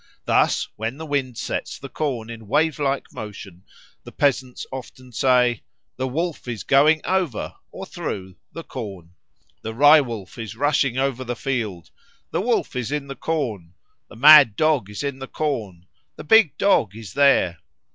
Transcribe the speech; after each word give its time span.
Thus, 0.25 0.67
when 0.77 0.97
the 0.97 1.05
wind 1.05 1.37
sets 1.37 1.77
the 1.77 1.87
corn 1.87 2.27
in 2.31 2.47
wave 2.47 2.79
like 2.79 3.13
motion 3.13 3.63
the 4.03 4.11
peasants 4.11 4.65
often 4.71 5.11
say, 5.11 5.61
"The 5.97 6.07
Wolf 6.07 6.47
is 6.47 6.63
going 6.63 7.01
over, 7.05 7.53
or 7.71 7.85
through, 7.85 8.37
the 8.51 8.63
corn," 8.63 9.13
"the 9.61 9.75
Rye 9.75 10.01
wolf 10.01 10.39
is 10.39 10.55
rushing 10.55 10.97
over 10.97 11.23
the 11.23 11.35
field," 11.35 11.91
"the 12.31 12.41
Wolf 12.41 12.75
is 12.75 12.91
in 12.91 13.09
the 13.09 13.15
corn," 13.15 13.75
"the 14.09 14.15
mad 14.15 14.55
Dog 14.55 14.89
is 14.89 15.03
in 15.03 15.19
the 15.19 15.27
corn," 15.27 15.85
"the 16.15 16.23
big 16.23 16.57
Dog 16.57 16.95
is 16.95 17.13
there." 17.13 17.59